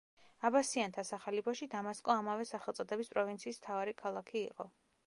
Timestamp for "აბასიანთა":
0.47-1.03